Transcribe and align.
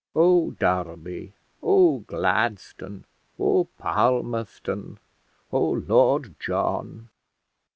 Oh, 0.15 0.49
Derby! 0.57 1.33
Oh, 1.61 1.99
Gladstone! 1.99 3.05
Oh, 3.39 3.65
Palmerston! 3.77 4.97
Oh, 5.53 5.73
Lord 5.73 6.33
John! 6.39 7.09